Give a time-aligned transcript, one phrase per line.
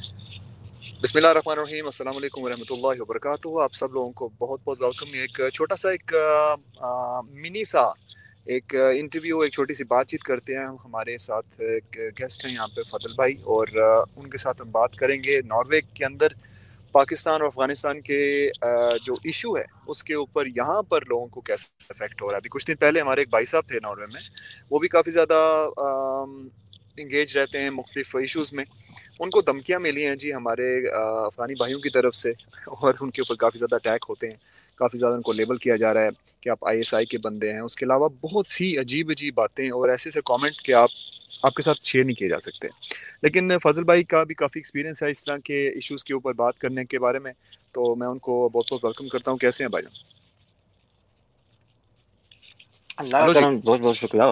[0.00, 4.82] بسم اللہ الرحمن الرحیم، السلام علیکم ورحمۃ اللہ وبرکاتہ۔ آپ سب لوگوں کو بہت بہت
[4.82, 6.14] ویلکم ایک چھوٹا سا ایک
[7.40, 7.82] منی سا
[8.52, 12.68] ایک انٹرویو ایک چھوٹی سی بات چیت کرتے ہیں۔ ہمارے ساتھ ایک گیسٹ ہیں یہاں
[12.76, 16.28] پہ فضل بھائی اور ان کے ساتھ ہم بات کریں گے۔ ناروے کے اندر
[16.92, 18.20] پاکستان اور افغانستان کے
[19.04, 22.40] جو ایشو ہے، اس کے اوپر یہاں پر لوگوں کو کیسے افیکٹ ہو رہا ہے؟
[22.40, 24.22] ابھی کچھ دن پہلے ہمارے ایک بھائی صاحب تھے ناروے میں،
[24.70, 25.40] وہ بھی کافی زیادہ
[26.96, 28.64] انگیج رہتے ہیں مختلف ایشوز میں۔
[29.20, 32.30] ان کو دھمکیاں ملی ہیں جی ہمارے افغانی بھائیوں کی طرف سے
[32.76, 34.36] اور ان کے اوپر کافی زیادہ اٹیک ہوتے ہیں۔
[34.80, 36.08] کافی زیادہ ان کو لیبل کیا جا رہا ہے
[36.42, 39.34] کہ آپ آئی ایس آئی کے بندے ہیں۔ اس کے علاوہ بہت سی عجیب عجیب
[39.34, 40.90] باتیں اور ایسے ایسے کامنٹ کہ آپ
[41.42, 42.68] آپ کے ساتھ شیئر نہیں کیے جا سکتے۔
[43.22, 46.58] لیکن فضل بھائی کا بھی کافی ایکسپیرینس ہے اس طرح کے ایشوز کے اوپر بات
[46.58, 47.32] کرنے کے بارے میں۔
[47.74, 50.08] تو میں ان کو بہت بہت ویلکم کرتا ہوں۔ کیسے ہیں بھائی جان؟
[52.98, 54.22] اللہ جی۔ بہت بہت شکریہ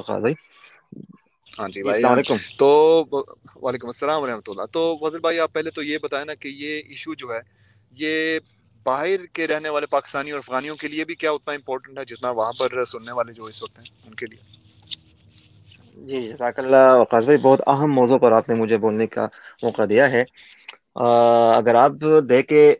[1.59, 2.07] ہاں جی بھائی
[2.59, 2.69] تو
[3.57, 6.83] وعلیکم السلام ورحمۃ اللہ۔ تو وزیر بھائی آپ پہلے تو یہ بتائیں نا کہ یہ
[6.87, 7.41] ایشو جو ہے
[7.97, 8.39] یہ
[8.87, 12.31] باہر کے رہنے والے پاکستانی اور افغانیوں کے لیے بھی کیا اتنا امپورٹنٹ ہے جتنا
[12.33, 14.41] وہاں پر سننے والے جو اس وقت ہیں ان کے لیے؟
[16.03, 19.27] جی جزاک اللہ وقاص بھائی بہت اہم موضوع پر آپ نے مجھے بولنے کا
[19.63, 20.23] موقع دیا ہے۔
[21.59, 21.93] اگر آپ
[22.29, 22.75] دیکھیں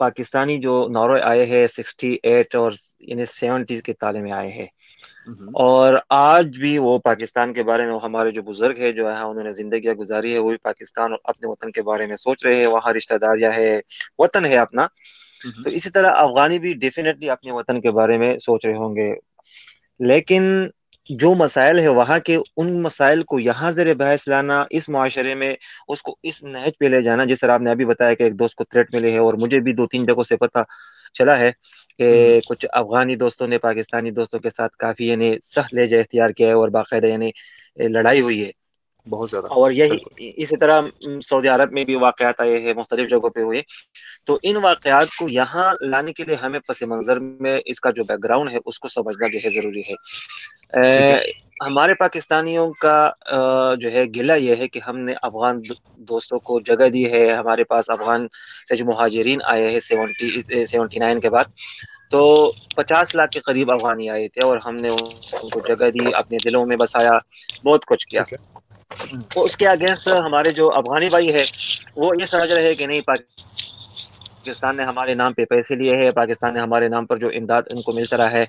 [0.00, 2.72] پاکستانی جو نورو آئے ہیں سکسٹی ایٹ اور
[3.02, 4.66] یعنی سیونٹیز کی تعلیم میں آئے ہیں
[5.58, 9.42] اور آج بھی وہ پاکستان کے بارے میں ہمارے جو بزرگ ہے جو ہے انہوں
[9.42, 12.54] نے زندگیاں گزاری ہے وہ بھی پاکستان اور اپنے وطن کے بارے میں سوچ رہے
[12.54, 13.70] ہیں۔ وہاں رشتہ داریاں ہے
[14.18, 14.86] وطن ہے اپنا۔
[15.58, 19.12] تو اسی طرح افغانی بھی ڈیفینیٹلی اپنے وطن کے بارے میں سوچ رہے ہوں گے۔
[20.00, 20.42] لیکن
[21.12, 25.54] جو مسائل ہے وہاں کے ان مسائل کو یہاں زیر بحث لانا اس معاشرے میں
[25.88, 28.38] اس کو اس نہج پہ لے جانا جس طرح آپ نے ابھی بتایا کہ ایک
[28.38, 30.62] دوست کو تھریٹ ملے ہے اور مجھے بھی دو تین جگہوں سے پتا
[31.14, 31.50] چلا ہے
[31.98, 32.08] کہ
[32.48, 36.52] کچھ افغانی دوستوں نے پاکستانی دوستوں کے ساتھ کافی یعنی سخت لہجہ اختیار کیا ہے
[36.52, 37.30] اور باقاعدہ یعنی
[37.88, 38.50] لڑائی ہوئی ہے۔
[39.06, 39.98] بہت زیادہ۔ اور یہی
[40.36, 40.80] اسی طرح
[41.22, 43.62] سعودی عرب میں بھی واقعات آئے ہیں مختلف جگہوں پہ ہوئے۔
[44.24, 48.04] تو ان واقعات کو یہاں لانے کے لیے ہمیں پس منظر میں اس کا جو
[48.04, 49.94] بیک گراؤنڈ ہے اس کو سمجھنا جو ہے ضروری ہے۔
[51.60, 52.96] ہمارے پاکستانیوں کا
[53.80, 55.60] جو ہے گلہ یہ ہے کہ ہم نے افغان
[56.08, 58.26] دوستوں کو جگہ دی ہے ہمارے پاس افغان
[58.68, 60.30] سے جو مہاجرین آئے ہیں سیونٹی
[60.66, 61.44] سیونٹی نائن کے بعد۔
[62.10, 62.20] تو
[62.76, 66.38] پچاس لاکھ کے قریب افغانی آئے تھے اور ہم نے ان کو جگہ دی اپنے
[66.40, 67.16] دلوں میں بسایا
[67.64, 68.22] بہت کچھ کیا۔
[69.36, 71.44] اس کے اگینسٹ ہمارے جو افغانی بھائی ہے
[71.96, 73.36] وہ یہ سمجھ رہے کہ نہیں پاکستان
[74.70, 77.82] نے ہمارے نام پہ پیسے لیے ہیں پاکستان نے ہمارے نام پر جو امداد ان
[77.82, 78.44] کو ملتا رہا ہے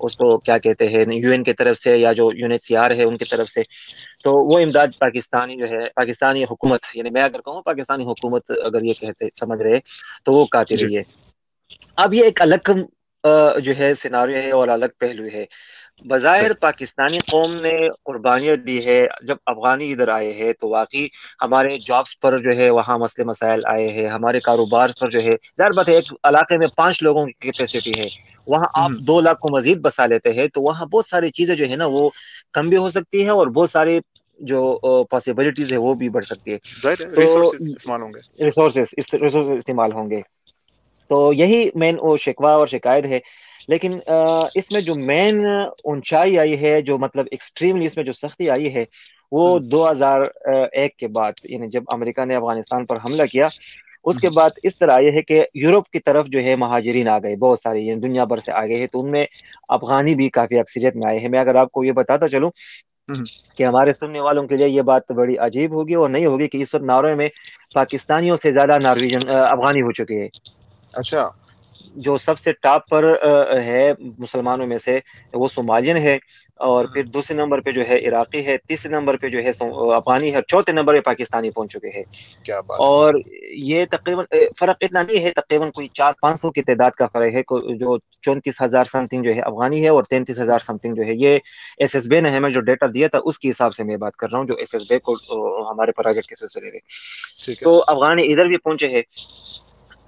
[0.00, 2.90] اس کو کیا کہتے ہیں یو این کی طرف سے یا جو یونیٹ سی آر
[2.90, 3.62] ہے ان کی طرف سے۔
[4.20, 8.82] تو وہ امداد پاکستانی جو ہے پاکستانی حکومت یعنی میں اگر کہوں پاکستانی حکومت اگر
[8.82, 9.78] یہ کہتے سمجھ رہے
[10.24, 11.02] تو وہ کاتی رہی ہے۔
[11.96, 12.70] اب یہ ایک الگ
[13.58, 15.44] جو ہے سیناریو ہے اور الگ پہلو ہے۔
[16.02, 17.70] بظاہر پاکستانی قوم نے
[18.04, 21.06] قربانیاں دی ہے جب افغانی ادھر آئے ہیں تو واقعی
[21.40, 25.30] ہمارے جابس پر جو ہے وہاں مسئلے مسائل آئے ہیں ہمارے کاروبار پر جو ہے
[25.58, 28.08] ظاہر بات ہے ایک علاقے میں پانچ لوگوں کی کیپیسٹی ہے
[28.46, 31.68] وہاں آپ دو لاکھ کو مزید بسا لیتے ہیں تو وہاں بہت ساری چیزیں جو
[31.68, 32.08] ہے نا وہ
[32.54, 33.98] کم بھی ہو سکتی ہے اور بہت سارے
[34.40, 34.60] جو
[35.06, 36.58] پاسبلٹیز ہے وہ بھی بڑھ سکتی ہے
[38.38, 40.20] ریسورسز استعمال ہوں گے۔
[41.10, 43.18] تو یہی مین وہ شکوا اور شکایت ہے۔
[43.68, 43.98] لیکن
[44.54, 45.44] اس میں جو مین
[45.84, 48.84] اونچائی آئی ہے جو مطلب ایکسٹریملی اس میں جو سختی آئی ہے
[49.32, 50.20] وہ دو ہزار
[50.72, 53.48] ایک کے بعد یعنی جب امریکہ نے افغانستان پر حملہ کیا
[54.04, 57.18] اس کے بعد اس طرح یہ ہے کہ یوروپ کی طرف جو ہے مہاجرین آ
[57.18, 59.24] گئے بہت سارے یعنی دنیا بھر سے آ گئے ہیں تو ان میں
[59.70, 62.50] افغانی بھی کافی اکثریت میں آئے ہیں۔ میں اگر آپ کو یہ بتاتا چلوں
[63.56, 66.62] کہ ہمارے سننے والوں کے لیے یہ بات بڑی عجیب ہوگی اور نہیں ہوگی کہ
[66.62, 67.28] اس وقت ناروے میں
[67.74, 70.28] پاکستانیوں سے زیادہ نارویجن افغانی ہو چکے ہیں۔
[70.90, 71.22] اچھا۔
[71.94, 73.04] جو سب سے ٹاپ پر
[73.62, 74.98] ہے مسلمانوں میں سے
[75.34, 76.16] وہ صومالین ہے
[76.60, 79.50] اور پھر دوسرے نمبر پہ جو ہے عراقی ہے تیسرے نمبر پہ جو ہے
[79.94, 82.04] افغانی ہے چوتھے نمبر پہ پاکستانی پہنچ چکے ہیں۔
[82.78, 83.14] اور
[83.64, 84.24] یہ تقریباً
[84.58, 87.42] فرق اتنا نہیں ہے تقریباً کوئی چار پانچ سو کی تعداد کا فرق ہے۔
[87.76, 91.02] جو چونتیس ہزار سم تھنگ جو ہے افغانی ہے اور تینتیس ہزار سم تھنگ جو
[91.02, 91.38] ہے یہ
[91.78, 94.16] ایس ایس بی نے ہمیں جو ڈیٹا دیا تھا اس کے حساب سے میں بات
[94.16, 95.14] کر رہا ہوں جو ایس ایس بی کو
[95.70, 96.80] ہمارے پروجیکٹ کے سلسلے میں۔
[97.62, 99.02] تو افغانی ادھر بھی پہنچے ہیں۔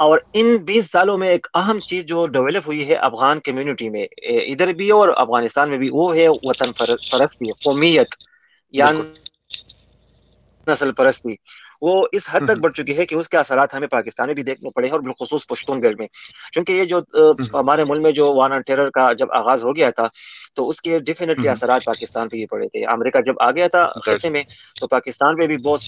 [0.01, 4.07] اور ان بیس سالوں میں ایک اہم چیز جو ڈیولپ ہوئی ہے افغان کمیونٹی میں
[4.47, 6.73] ادھر بھی اور افغانستان میں بھی وہ ہے وطن
[7.11, 8.15] پرستی قومیت
[8.75, 8.87] یا
[10.67, 11.35] نسل پرستی۔
[11.83, 14.43] وہ اس حد تک بڑھ چکی ہے کہ اس کے اثرات ہمیں پاکستان میں بھی
[14.43, 16.07] دیکھنے پڑے ہیں اور بالخصوص پشتون گڑھ میں۔
[16.53, 17.01] چونکہ یہ جو
[17.55, 20.07] ہمارے ملک میں جو وان ٹیرر کا جب آغاز ہو گیا تھا
[20.57, 23.87] تو اس کے ڈیفینیٹلی اثرات پاکستان پہ ہی پڑے تھے۔ امریکہ جب آ گیا تھا
[24.05, 24.43] خطے میں
[24.81, 25.81] تو پاکستان پہ بھی بہت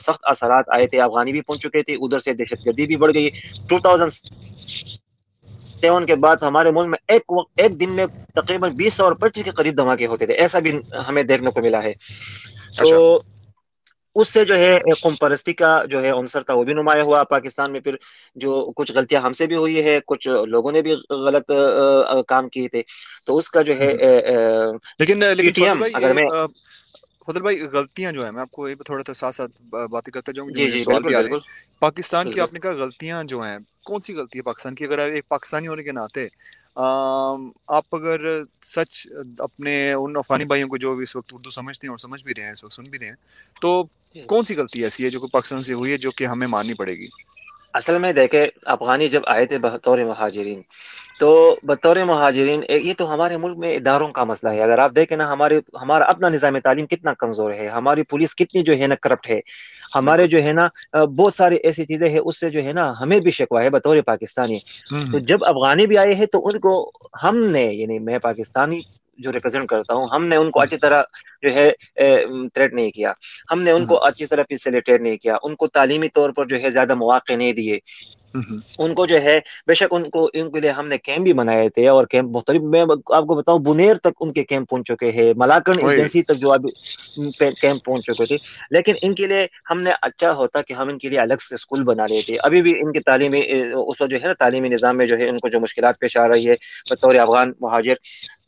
[0.00, 3.14] سخت اثرات آئے تھے۔ افغانی بھی پہنچ چکے تھے ادھر سے دہشت گردی بھی بڑھ
[3.14, 3.28] گئی۔
[3.68, 4.12] ٹو تھاؤزینڈ
[5.82, 9.12] سیون کے بعد ہمارے ملک میں ایک وقت ایک دن میں تقریباً بیس سو اور
[9.20, 10.72] پچیس کے قریب دھماکے ہوتے تھے۔ ایسا بھی
[11.08, 11.92] ہمیں دیکھنے کو ملا ہے۔
[12.74, 12.88] تو
[14.16, 14.68] اس سے جو ہے
[15.00, 17.96] قوم پرستی کا جو ہے عنصر تھا وہ بھی نمایاں ہوا۔ پاکستان میں پھر
[18.36, 21.50] جو کچھ غلطیاں ہم سے بھی ہوئی ہے کچھ لوگوں نے بھی غلط
[22.28, 22.82] کام کیے تھے۔
[23.26, 23.92] تو اس کا جو ہے
[24.98, 25.54] لیکن لیکن
[25.94, 26.26] اگر میں
[27.26, 29.52] فضل بھائی غلطیاں جو ہیں میں آپ کو تھوڑا سا ساتھ ساتھ
[29.90, 31.38] باتیں کرتا جاؤں جی جی سوال بھی آ رہے ہیں۔
[31.82, 34.98] پاکستان کی آپ نے کہا غلطیاں جو ہیں کون سی غلطی ہے؟ پاکستان کی اگر
[35.00, 36.26] ایک پاکستانی ہونے کے ناطے
[36.76, 38.26] آپ اگر
[38.62, 39.06] سچ
[39.38, 42.42] اپنے ان افغانی بھائیوں کو جو اس وقت اردو سمجھتے ہیں اور سمجھ بھی رہے
[42.42, 43.14] ہیں اس وقت سن بھی رہے ہیں
[43.60, 43.82] تو
[44.14, 46.74] جی۔ کون سی غلطی ایسی ہے جو پاکستان سے ہوئی ہے جو کہ ہمیں ماننی
[46.74, 47.06] پڑے گی
[47.76, 50.62] اصل میں دیکھے افغانی جب آئے تھے بطور مہاجرین
[51.20, 51.28] تو
[51.62, 55.32] بطور مہاجرین یہ تو ہمارے ملک میں اداروں کا مسئلہ ہے۔ اگر آپ دیکھیں نا
[55.32, 59.28] ہمارے ہمارا اپنا نظام تعلیم کتنا کمزور ہے۔ ہماری پولیس کتنی جو ہے نا کرپٹ
[59.30, 59.40] ہے۔
[59.94, 60.66] ہمارے جو ہے نا
[61.16, 63.96] بہت ساری ایسی چیزیں ہیں اس سے جو ہے نا ہمیں بھی شکوا ہے بطور
[64.06, 64.58] پاکستانی۔
[65.10, 66.74] تو جب افغانی بھی آئے ہیں تو ان کو
[67.22, 68.80] ہم نے یعنی میں پاکستانی
[69.18, 71.02] جو ریپرزینٹ کرتا ہوں ہم نے ان کو اچھی طرح
[71.42, 71.70] جو ہے
[72.48, 73.12] تھریٹ نہیں کیا۔
[73.52, 76.60] ہم نے ان کو اچھی طرح فیسلیٹیٹ نہیں کیا۔ ان کو تعلیمی طور پر جو
[76.60, 77.78] ہے زیادہ مواقع نہیں دیے۔
[78.78, 79.36] ان کو جو ہے
[79.66, 82.36] بے شک ان کو ان کے لیے ہم نے کیمپ بھی بنائے تھے اور کیمپ
[82.36, 86.22] مختلف میں آپ کو بتاؤں بنیر تک ان کے کیمپ پہنچ چکے ہیں ملاکن ایجنسی
[86.22, 86.70] تک جو ابھی
[87.52, 88.36] کیمپ پہنچ چکے تھے۔
[88.70, 91.54] لیکن ان کے لیے ہم نے اچھا ہوتا کہ ہم ان کے لیے الگ سے
[91.54, 94.68] اسکول بنا لیے تھے۔ ابھی بھی ان کی تعلیمی اس وقت جو ہے نا تعلیمی
[94.68, 96.54] نظام میں جو ہے ان کو جو مشکلات پیش آ رہی ہے
[96.90, 97.94] بطور افغان مہاجر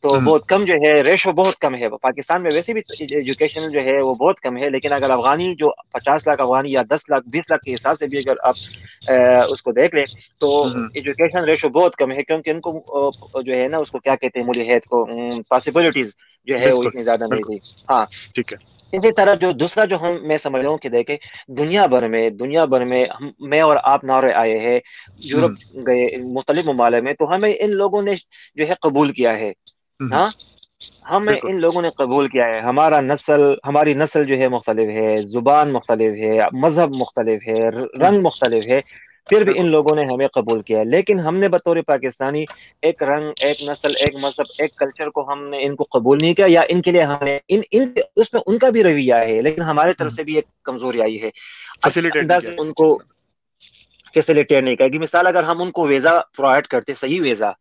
[0.03, 3.79] تو بہت کم جو ہے ریشو بہت کم ہے۔ پاکستان میں ویسے بھی ایجوکیشن جو
[3.81, 7.27] ہے وہ بہت کم ہے لیکن اگر افغانی جو پچاس لاکھ افغانی یا دس لاکھ
[7.27, 8.55] بیس لاکھ کے حساب سے بھی اگر آپ
[9.49, 10.05] اس کو دیکھ لیں
[10.41, 10.49] تو
[10.93, 12.71] ایجوکیشن ریشو بہت کم ہے کیونکہ ان کو
[13.41, 15.05] جو ہے نا اس کو کیا کہتے ہیں مجھے کو
[15.49, 16.15] پاسبلٹیز
[16.47, 17.57] جو ہے وہ اتنی زیادہ نہیں تھی۔
[17.89, 18.57] ہاں۔ ٹھیک ہے۔
[18.93, 21.15] اسی طرح جو دوسرا جو ہم میں سمجھ رہا ہوں کہ دیکھیں
[21.53, 23.03] دنیا بھر میں دنیا بھر میں
[23.45, 24.79] میں اور آپ نعرے آئے ہیں
[25.25, 25.51] یورپ
[25.87, 28.15] گئے مختلف ممالک میں تو ہمیں ان لوگوں نے
[28.57, 29.51] جو ہے قبول کیا ہے۔
[29.99, 30.27] ہاں؟
[31.05, 35.07] ہمیں ان لوگوں نے قبول کیا ہے۔ ہمارا نسل ہماری نسل جو ہے مختلف ہے
[35.25, 37.59] زبان مختلف ہے مذہب مختلف ہے
[37.99, 38.79] رنگ مختلف ہے۔
[39.29, 42.43] پھر بھی ان لوگوں نے ہمیں قبول کیا۔ لیکن ہم نے بطور پاکستانی
[42.83, 46.33] ایک رنگ ایک نسل ایک مذہب ایک کلچر کو ہم نے ان کو قبول نہیں
[46.33, 49.13] کیا یا ان کے لیے ہم نے ان ان اس میں ان کا بھی رویہ
[49.23, 51.29] ہے لیکن ہمارے طرف سے بھی ایک کمزوری آئی ہے۔
[52.57, 52.97] ان کو
[54.15, 57.51] فیسلٹیٹ نہیں کرے گی مثال اگر ہم ان کو ویزا پرووائڈ کرتے صحیح ویزا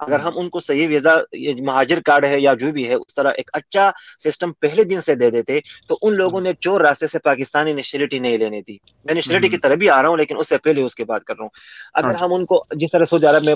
[0.00, 1.14] اگر ہم ان کو صحیح ویزا
[1.60, 5.14] مہاجر کارڈ ہے یا جو بھی ہے اس طرح ایک اچھا سسٹم پہلے دن سے
[5.14, 5.58] دے دیتے
[5.88, 8.76] تو ان لوگوں نے چور راستے سے پاکستانی نیشنلٹی نہیں لینے تھی
[9.06, 11.24] میں نیشنلٹی کی طرف بھی آ رہا ہوں لیکن اس سے پہلے اس کی بات
[11.24, 11.50] کر رہا ہوں۔
[11.94, 13.54] اگر ہم ان کو جس طرح سعودی عرب میں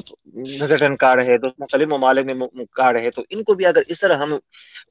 [0.63, 2.35] ریٹرن کارڈ ہے تو مختلف ممالک میں
[2.73, 4.33] کارڈ ہے تو ان کو بھی اگر اس طرح ہم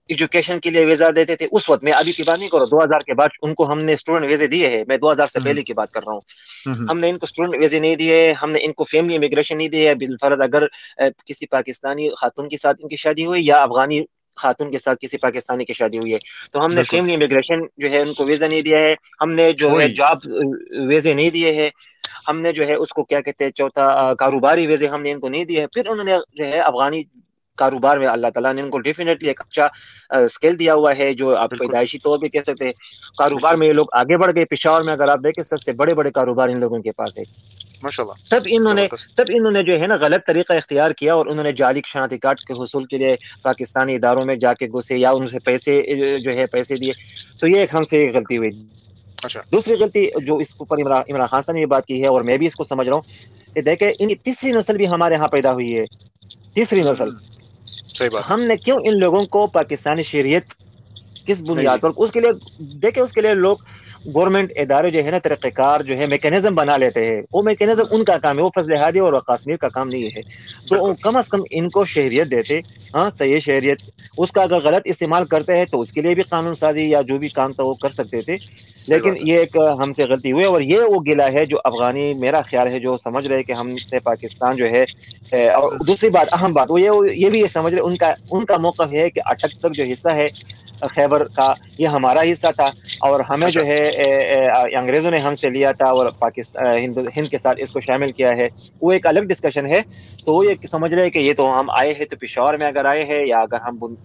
[0.10, 2.84] ایجوکیشن کے لیے ویزا دیتے تھے اس وقت میں ابھی کی بات نہیں کرو دو
[2.84, 5.40] ہزار کے بعد ان کو ہم نے اسٹوڈنٹ ویزے دیے ہیں میں دو ہزار سے
[5.42, 6.22] پہلے کی بات کر رہا ہوں۔
[6.88, 9.68] ہم نے ان کو اسٹوڈنٹ ویزے نہیں دیے ہم نے ان کو فیملی امیگریشن نہیں
[9.70, 10.64] دیے بالفرض اگر
[11.26, 14.01] کسی پاکستانی خاتون کے ساتھ ان کی شادی ہوئی یا افغانی
[14.36, 16.18] خاتون کے ساتھ کسی پاکستانی کی شادی ہوئی ہے؟
[16.51, 19.51] تو ہم نے فیملی امیگریشن جو ہے ان کو ویزا نہیں دیا ہے۔ ہم نے
[19.51, 20.18] جو ہے جاب
[20.88, 21.69] ویزے نہیں دیے ہیں۔
[22.30, 25.19] ہم نے جو ہے اس کو کیا کہتے ہیں چوتھا کاروباری ویزے ہم نے ان
[25.19, 27.04] کو نہیں دیے پھر انہوں نے جو ہے افغانی
[27.57, 29.68] کاروبار میں اللہ تعالیٰ نے ان کو ڈیفینیٹلی ایک اچھا
[30.18, 32.72] اسکل دیا ہوا ہے جو آپ پیدائشی طور پہ کہہ سکتے ہیں۔
[33.18, 35.94] کاروبار میں یہ لوگ آگے بڑھ گئے۔ پشاور میں اگر آپ دیکھیں سب سے بڑے
[35.94, 37.24] بڑے کاروبار ان لوگوں کے پاس ہے۔
[38.30, 38.82] تب انہوں نے
[39.16, 42.18] تب انہوں نے جو ہے نا غلط طریقہ اختیار کیا اور انہوں نے جعلی شناختی
[42.18, 45.82] کارڈ کے حصول کے لیے پاکستانی اداروں میں جا کے گھسے یا ان سے پیسے
[46.20, 46.92] جو ہے پیسے دیے۔
[47.40, 48.50] تو یہ ایک ہم سے غلطی ہوئی۔
[49.52, 52.38] دوسری غلطی جو اس اوپر عمران خان صاحب نے یہ بات کی ہے اور میں
[52.38, 53.02] بھی اس کو سمجھ رہا ہوں
[53.54, 55.86] کہ دیکھیں ان کی تیسری نسل بھی ہمارے یہاں پیدا ہوئی ہے۔
[56.54, 57.10] تیسری نسل۔
[58.30, 60.54] ہم نے کیوں ان لوگوں کو پاکستانی شریعت
[61.25, 63.58] کس بنیاد پر اس کے لیے دیکھیں اس کے لیے لوگ
[64.05, 67.83] گورنمنٹ ادارے جو ہے نا طریقہ کار جو ہے میکینزم بنا لیتے ہیں۔ وہ میکینزم
[67.91, 70.22] ان کا کام ہے وہ فضل ہادی اور کاشمیر کا کام نہیں ہے۔
[70.67, 72.60] تو کم از کم ان کو شہریت دیتے۔
[72.95, 73.81] ہاں صحیح شہریت
[74.17, 77.01] اس کا اگر غلط استعمال کرتے ہیں تو اس کے لیے بھی قانون سازی یا
[77.01, 78.38] جو بھی کام تھا وہ کر سکتے تھے۔
[78.88, 82.41] لیکن یہ ایک ہم سے غلطی ہوئی اور یہ وہ گلا ہے جو افغانی میرا
[82.41, 84.83] خیال ہے جو سمجھ رہے کہ ہم سے پاکستان جو ہے
[85.53, 88.57] اور دوسری بات اہم بات وہ یہ بھی یہ سمجھ رہے ان کا ان کا
[88.57, 90.27] موقف ہے کہ اٹک تک جو حصہ ہے
[90.88, 92.69] خیبر کا یہ ہمارا حصہ تھا
[93.01, 93.79] اور ہمیں جو ہے
[94.78, 96.78] انگریزوں نے ہم سے لیا تھا اور پاکستان
[97.18, 98.48] ہند کے ساتھ اس کو شامل کیا ہے۔
[98.82, 99.82] وہ ایک الگ ڈسکشن ہے۔
[100.26, 102.86] تو وہ یہ سمجھ رہے کہ یہ تو ہم آئے ہیں تو پشاور میں اگر
[102.86, 103.96] آئے ہیں یا اگر ہم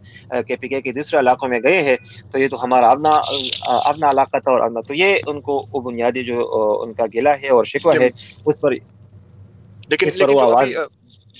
[0.46, 1.96] کے پی کے دوسرے علاقوں میں گئے ہیں
[2.30, 3.10] تو یہ تو ہمارا اپنا
[3.66, 6.40] اپنا علاقہ تھا اور تو یہ ان کو وہ بنیادی جو
[6.82, 8.08] ان کا گلا ہے اور شکوہ ہے
[8.46, 8.72] اس پر
[9.90, 10.08] لیکن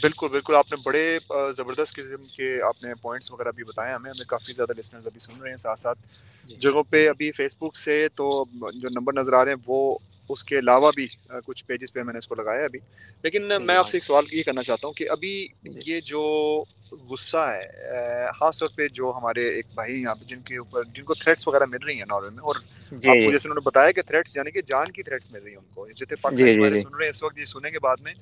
[0.03, 1.19] بالکل بالکل۔ آپ نے بڑے
[1.57, 5.21] زبردست قسم کے آپ نے پوائنٹس وغیرہ بھی بتائے ہمیں۔ ہمیں کافی زیادہ لسنرز ابھی
[5.21, 5.99] سن رہے ہیں ساتھ ساتھ۔
[6.45, 9.99] جی۔ جگہوں پہ ابھی فیس بک سے تو جو نمبر نظر آ رہے ہیں وہ
[10.31, 11.07] اس کے علاوہ بھی
[11.47, 12.79] کچھ پیجز پہ میں نے اس کو لگایا ابھی۔
[13.23, 15.49] لیکن میں آپ سے ایک سوال یہ کرنا چاہتا ہوں کہ ابھی
[15.87, 16.23] یہ جو
[17.09, 17.67] غصہ ہے
[18.39, 21.49] خاص طور پہ جو ہمارے ایک بھائی یہاں پہ جن کے اوپر جن کو تھریٹس
[21.49, 22.55] وغیرہ مل رہی ہیں ناروے میں اور
[22.91, 25.31] جی، آپ کو جی۔ جیسے انہوں نے بتایا کہ تھریٹس یعنی کہ جان کی تھریٹس
[25.31, 27.71] مل رہی ہیں ان کو۔ جتنے پاکستانی جی، سن رہے ہیں اس وقت یہ سننے
[27.71, 28.15] کے بعد میں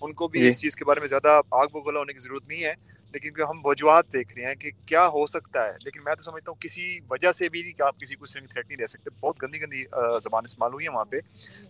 [0.00, 2.64] ان کو بھی اس چیز کے بارے میں زیادہ آگ بگولا ہونے کی ضرورت نہیں
[2.64, 2.74] ہے
[3.12, 6.50] لیکن ہم وجوہات دیکھ رہے ہیں کہ کیا ہو سکتا ہے لیکن میں تو سمجھتا
[6.50, 9.60] ہوں کسی وجہ سے بھی کہ آپ کسی کو تھریٹ نہیں دے سکتے۔ بہت گندی
[9.62, 9.84] گندی
[10.22, 11.16] زبان استعمال ہوئی ہے وہاں پہ۔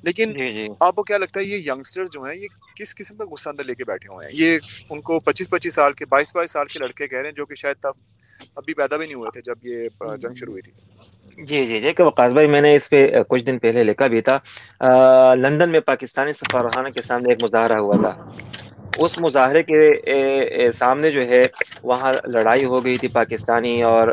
[0.02, 3.16] لیکن جی، جی۔ آپ کو کیا لگتا ہے یہ ینگسٹر جو ہیں یہ کس قسم
[3.16, 4.58] کا غصہ اندر لے کے بیٹھے ہوئے ہیں؟ یہ
[4.90, 7.46] ان کو پچیس پچیس سال کے بائیس بائیس سال کے لڑکے کہہ رہے ہیں جو
[7.46, 7.92] کہ شاید تب
[8.56, 10.72] ابھی پیدا بھی نہیں ہوئے تھے جب یہ جنگ شروع ہوئی تھی۔
[11.38, 12.98] جی جی جی کہ وقاص بھائی، میں نے اس پہ
[13.28, 14.38] کچھ دن پہلے لکھا بھی تھا۔
[15.36, 18.12] لندن میں پاکستانی سفارخانہ کے سامنے ایک مظاہرہ ہوا تھا۔
[18.96, 19.78] اس مظاہرے کے
[20.72, 21.46] سامنے جو ہے
[21.84, 24.08] وہاں لڑائی ہو گئی تھی پاکستانی اور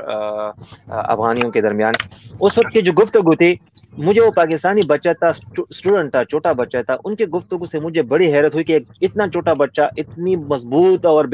[0.89, 1.93] افغانیوں کے درمیان۔
[2.39, 3.53] اس وقت کی جو گفتگو تھی
[3.97, 8.01] مجھے وہ پاکستانی بچہ تھا اسٹوڈنٹ تھا چھوٹا بچہ تھا۔ ان کے گفتگو سے مجھے
[8.05, 11.25] بڑی حیرت ہوئی کہ اتنا چھوٹا بچہ اتنی مضبوط اور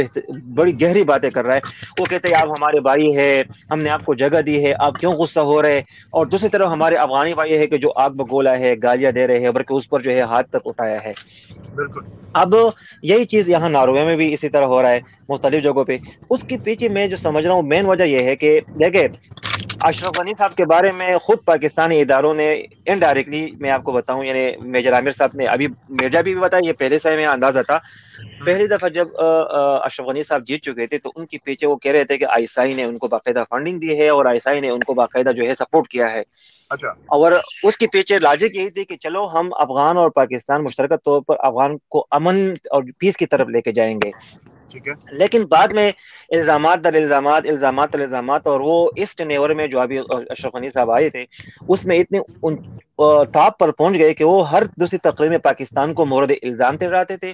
[0.56, 1.60] بڑی گہری باتیں کر رہا ہے۔
[1.98, 3.30] وہ کہتے ہیں آپ ہمارے بھائی ہے
[3.72, 5.78] ہم نے آپ کو جگہ دی ہے آپ کیوں غصہ ہو رہے
[6.12, 9.40] اور دوسری طرف ہمارے افغانی بھائی ہے کہ جو آگ بگولا ہے گالیاں دے رہے
[9.40, 11.14] ہیں بلکہ اس پر جو ہے ہاتھ تک اٹھایا ہے۔
[11.76, 12.54] بالکل۔ اب
[13.04, 15.98] یہی چیز یہاں ناروے میں بھی اسی طرح ہو رہا ہے، مختلف جگہوں پہ۔
[16.30, 19.08] اس کے پیچھے میں جو سمجھ رہا ہوں مین وجہ یہ ہے کہ دیکھیں
[19.84, 24.26] اشرف غنی صاحب کے بارے میں خود پاکستانی اداروں نے انڈائریکٹلی میں آپ کو بتاؤں
[24.26, 27.80] یعنی میجر عامر صاحب نے ابھی میڈیا بھی بتایا یہ پہلے سے میں اندازہ تھا۔
[28.46, 29.08] پہلی دفعہ جب
[29.84, 32.26] اشرف غنی صاحب جیت چکے تھے تو ان کے پیچھے وہ کہہ رہے تھے کہ
[32.30, 35.44] آئیسائی نے ان کو باقاعدہ فنڈنگ دی ہے اور آئیسائی نے ان کو باقاعدہ جو
[35.44, 36.24] ہے سپورٹ کیا ہے۔
[36.70, 37.32] اچھا۔ اور
[37.64, 41.36] اس کے پیچھے لاجک یہی تھی کہ چلو ہم افغان اور پاکستان مشترکہ طور پر
[41.40, 44.12] افغان کو امن اور پیس کی طرف لے کے جائیں گے۔
[45.12, 45.92] لیکن بعد میں
[46.30, 50.70] الزامات در الزامات الزامات در الزامات اور وہ اس ٹینیور میں جو ابھی اشرف غنی
[50.70, 51.26] صاحب آئے تھے،
[51.68, 52.20] اس میں اتنے
[53.34, 57.18] ٹاپ پر پہنچ گئے کہ وہ ہر دوسری تقریب میں پاکستان کو مورد الزام ٹھہراتے
[57.18, 57.34] تھے۔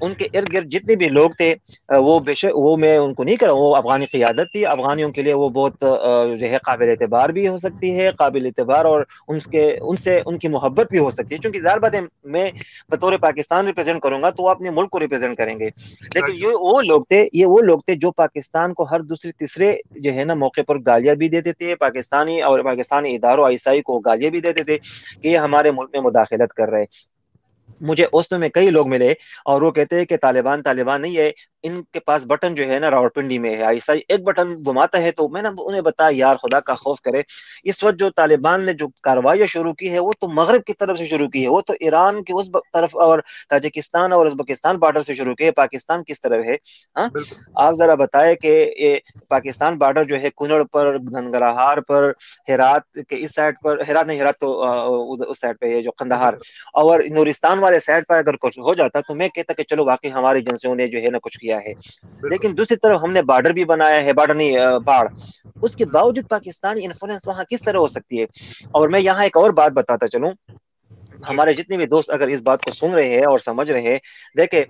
[0.00, 1.54] ان کے ارد گرد جتنے بھی لوگ تھے
[1.88, 5.22] وہ بے شک وہ میں ان کو نہیں کرا۔ وہ افغانی قیادت تھی۔ افغانیوں کے
[5.22, 5.80] لیے وہ بہت
[6.40, 10.20] جو ہے، قابل اعتبار بھی ہو سکتی ہے، قابل اعتبار اور ان کے، ان سے
[10.26, 12.50] ان کی محبت بھی ہو سکتی ہے۔ چونکہ ظاہر بات ہے، میں
[12.88, 15.68] بطور پاکستان ریپرزینٹ کروں گا تو وہ اپنے ملک کو ریپرزینٹ کریں گے۔
[16.14, 19.72] لیکن یہ وہ لوگ تھے، یہ وہ لوگ تھے جو پاکستان کو ہر دوسرے، تیسرے
[19.90, 23.98] جو ہے نا، موقع پر گالیاں بھی دیتے تھے۔ پاکستانی اور پاکستانی اداروں عیسائی کو
[23.98, 24.78] گالیاں بھی دیتے تھے۔
[25.22, 26.84] کہ یہ ہمارے ملک میں مداخلت کر رہے
[27.80, 29.10] مجھے اس میں کئی لوگ ملے
[29.44, 31.30] اور وہ کہتے ہیں کہ طالبان طالبان نہیں ہے۔
[31.64, 35.02] ان کے پاس بٹن جو ہے نا راول پنڈی میں ہے ایسا ایک بٹن گھماتا
[35.02, 37.20] ہے تو میں نے انہیں بتایا یار خدا کا خوف کرے
[37.62, 40.98] اس وقت جو طالبان نے جو کاروائیاں شروع کی ہے وہ تو مغرب کی طرف
[40.98, 45.00] سے شروع کی ہے وہ تو ایران کی اس طرف اور تاجکستان اور ازبکستان بارڈر
[45.00, 46.54] سے شروع کی ہے پاکستان کس طرف ہے؟
[46.96, 47.08] ہاں؟
[47.54, 48.98] آپ ذرا بتائے کہ یہ
[49.28, 52.10] پاکستان بارڈر جو ہے کنڑ پر گنگراہار پر
[52.48, 54.50] ہرات کے اس سائڈ پر ہرات نہیں ہرات تو
[55.22, 56.32] اس سائڈ پہ ہے جو قندہار
[56.74, 60.12] اور نورستان والے سائڈ پر اگر کچھ ہو جاتا تو میں کہتا کہ چلو واقعی
[60.12, 61.72] ہماری ایجنسیوں نے جو ہے نا کچھ کیا۔ ہے۔
[62.22, 65.06] لیکن دوسری طرف ہم نے بارڈر بھی بنایا ہے بارڈر نہیں باڑ
[65.62, 68.24] اس کے باوجود پاکستانی انفلوئنس وہاں کس طرح ہو سکتی ہے؟
[68.72, 70.32] اور میں یہاں ایک اور بات بتاتا چلوں۔
[71.28, 73.98] ہمارے جتنے بھی دوست اگر اس بات کو سن رہے ہیں اور سمجھ رہے ہیں
[74.36, 74.64] دیکھیں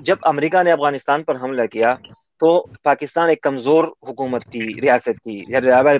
[0.00, 1.94] جب امریکہ نے افغانستان پر حملہ کیا
[2.40, 2.50] تو
[2.82, 5.42] پاکستان ایک کمزور حکومت تھی ریاست تھی۔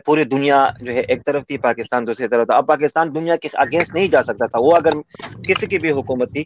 [0.04, 3.48] پوری دنیا جو ہے ایک طرف تھی پاکستان دوسری طرف تھا۔ اب پاکستان دنیا کے
[3.54, 4.92] اگینسٹ نہیں جا سکتا تھا۔ وہ اگر
[5.42, 6.44] کسی کی بھی حکومت تھی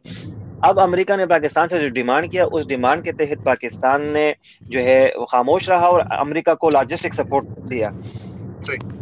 [0.63, 4.33] اب امریکہ نے پاکستان سے جو ڈیمانڈ کیا اس ڈیمانڈ کے تحت پاکستان نے
[4.69, 4.99] جو ہے
[5.31, 7.91] خاموش رہا اور امریکہ کو لاجسٹک سپورٹ دیا۔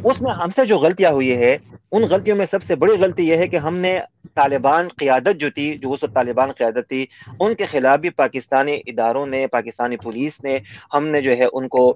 [0.04, 1.56] اس میں ہم سے جو غلطیاں ہوئی ہے
[1.92, 3.98] ان غلطیوں میں سب سے بڑی غلطی یہ ہے کہ ہم نے
[4.36, 7.04] طالبان قیادت جو تھی جو اس وقت طالبان قیادت تھی
[7.40, 10.58] ان کے خلاف بھی پاکستانی اداروں نے پاکستانی پولیس نے
[10.94, 11.92] ہم نے جو ہے ان کو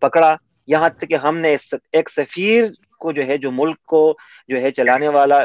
[0.00, 0.34] پکڑا۔
[0.68, 1.54] یہاں تک کہ ہم نے
[1.92, 2.64] ایک سفیر
[2.98, 4.16] کو جو ہے، جو ملک کو
[4.48, 5.42] جو ہے چلانے والا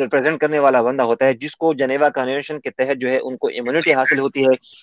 [0.00, 3.36] ریپرزینٹ کرنے والا بندہ ہوتا ہے، جس کو جنیوا کنوینشن کے تحت جو ہے ان
[3.36, 4.82] کو امیونٹی حاصل ہوتی ہے۔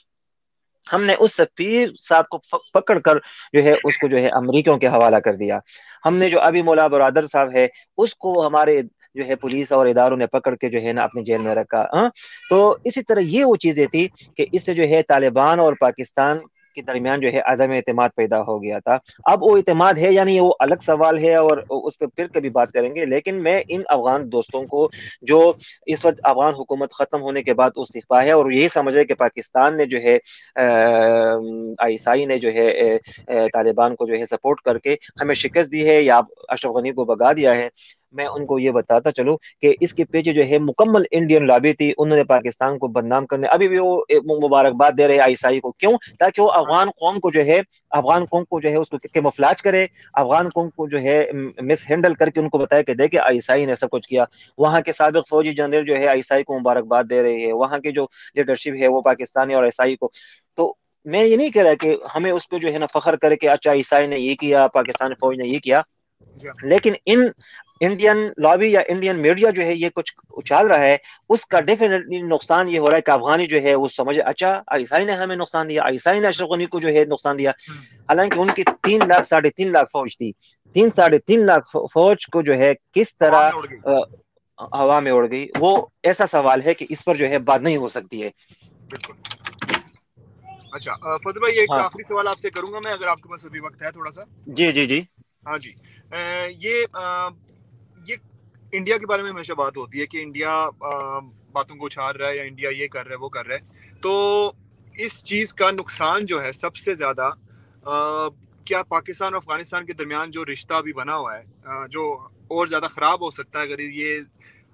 [0.93, 2.37] ہم نے اس سفیر صاحب کو
[2.73, 3.17] پکڑ کر
[3.53, 5.59] جو ہے اس کو جو ہے امریکیوں کے حوالہ کر دیا۔
[6.05, 8.81] ہم نے جو ابھی مولا برادر صاحب ہے، اس کو ہمارے
[9.15, 11.85] جو ہے پولیس اور اداروں نے پکڑ کے جو ہے نا اپنی جیل میں رکھا
[11.93, 12.09] ہاں؟
[12.49, 14.07] تو اسی طرح یہ وہ چیزیں تھی
[14.37, 16.37] کہ اس سے جو ہے طالبان اور پاکستان
[16.73, 20.39] کے درمیان جو ہے عدم اعتماد پیدا ہو گیا تھا۔ اب وہ اعتماد ہے یعنی
[20.39, 23.81] وہ الگ سوال ہے اور اس پہ پھر کبھی بات کریں گے۔ لیکن میں ان
[23.87, 24.89] افغان دوستوں کو
[25.21, 25.41] جو
[25.85, 29.03] اس وقت افغان حکومت ختم ہونے کے بعد وہ سکھا ہے اور یہی سمجھ رہے
[29.03, 30.17] کہ پاکستان نے جو ہے
[31.79, 32.97] عیسائی نے جو ہے
[33.53, 37.05] طالبان کو جو ہے سپورٹ کر کے ہمیں شکست دی ہے یا اشرف غنی کو
[37.05, 37.67] بگا دیا ہے۔
[38.11, 41.73] میں ان کو یہ بتاتا چلوں کہ اس کے پیچھے جو ہے مکمل انڈین لابی
[41.73, 44.03] تھی انہوں نے پاکستان کو بدنام کرنے ابھی بھی وہ
[44.43, 48.43] مبارکباد دے رہے عیسائی کو۔ کیوں؟ تاکہ وہ افغان قوم کو جو ہے افغان قوم
[48.43, 51.29] کو جو ہے اس کو مفلاج کرے افغان قوم کو جو ہے
[51.61, 54.23] مس ہینڈل کر کے ان کو بتایا کہ دیکھیں عیسائی نے سب کچھ کیا۔
[54.57, 57.91] وہاں کے سابق فوجی جنرل جو ہے عیسائی کو مبارکباد دے رہے ہیں۔ وہاں کے
[57.91, 60.09] جو لیڈرشپ ہے وہ پاکستانی اور عیسائی کو۔
[60.55, 60.73] تو
[61.05, 63.49] میں یہ نہیں کہہ رہا کہ ہمیں اس پہ جو ہے نا فخر کرے کہ
[63.49, 65.81] اچھا عیسائی نے یہ کیا پاکستانی فوج نے یہ کیا۔
[66.63, 67.27] لیکن ان
[67.81, 70.95] انڈین لابی یا انڈین میڈیا جو ہے یہ کچھ اچھال رہا ہے
[71.29, 74.51] اس کا ڈیفینیٹلی نقصان یہ ہو رہا ہے کہ افغانی جو ہے وہ سمجھے اچھا
[74.75, 77.51] عیسائی نے ہمیں نقصان دیا عیسائی نے اشرف غنی کو جو ہے نقصان دیا۔
[78.09, 80.31] حالانکہ ان کی تین لاکھ ساڑھے تین لاکھ فوج تھی۔
[80.75, 83.49] تین ساڑھے تین لاکھ فوج کو جو ہے کس طرح
[84.73, 87.77] ہوا میں اڑ گئی۔ وہ ایسا سوال ہے کہ اس پر جو ہے بات نہیں
[87.77, 88.29] ہو سکتی ہے۔
[90.73, 93.45] اچھا فضل بھائی ایک آخری سوال آپ سے کروں گا میں اگر آپ کے پاس
[93.45, 94.99] ابھی وقت ہے تھوڑا سا۔ جی جی جی۔
[95.45, 95.71] ہاں جی۔
[96.11, 96.85] یہ یہ
[98.71, 100.53] انڈیا کے بارے میں ہمیشہ بات ہوتی ہے کہ انڈیا
[101.51, 103.93] باتوں کو اچھال رہا ہے یا انڈیا یہ کر رہا ہے، وہ کر رہا ہے۔
[104.01, 104.51] تو
[104.95, 107.29] اس چیز کا نقصان جو ہے سب سے زیادہ
[108.65, 112.11] کیا پاکستان اور افغانستان کے درمیان جو رشتہ ابھی بنا ہوا ہے جو
[112.47, 114.19] اور زیادہ خراب ہو سکتا ہے اگر یہ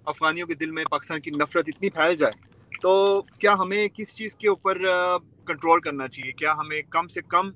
[0.06, 2.34] افغانیوں کے دل میں پاکستان کی نفرت اتنی پھیل جائے،
[2.82, 4.82] تو کیا ہمیں کس چیز کے اوپر
[5.48, 7.50] کنٹرول کرنا چاہیے؟ کیا ہمیں کم سے کم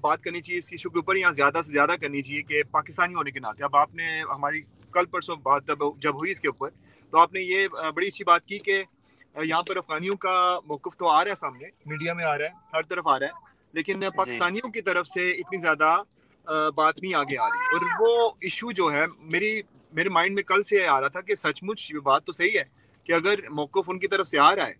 [0.00, 3.14] بات کرنی چاہیے اس ایشو کے اوپر یا زیادہ سے زیادہ کرنی چاہیے کہ پاکستانی
[3.14, 4.60] ہونے کے ناطے؟ اب آپ نے ہماری
[4.92, 6.70] کل پرسوں بات جب ہوئی اس کے اوپر
[7.12, 8.82] تو آپ نے یہ بڑی اچھی بات کی کہ
[9.36, 10.34] یہاں پر افغانیوں کا
[10.64, 13.26] موقف تو آ رہا ہے سامنے میڈیا میں آ رہا ہے ہر طرف آ رہا
[13.26, 15.96] ہے لیکن جی۔ پاکستانیوں کی طرف سے اتنی زیادہ
[16.74, 19.60] بات نہیں آگے آ رہی اور وہ ایشو جو ہے میری
[19.92, 22.64] میرے مائنڈ میں کل سے آ رہا تھا کہ سچ مچ بات تو صحیح ہے
[23.06, 24.74] کہ اگر موقف ان کی طرف سے آ رہا ہے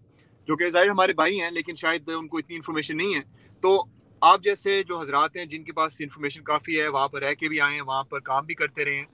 [0.48, 3.20] جو کہ ظاہر ہمارے بھائی ہیں لیکن شاید ان کو اتنی انفارمیشن نہیں ہے
[3.62, 3.82] تو
[4.22, 7.48] آپ جیسے جو حضرات ہیں جن کے پاس انفارمیشن کافی ہے وہاں پر رہ کے
[7.48, 9.04] بھی آئے ہیں وہاں پر کام بھی کرتے رہے ہیں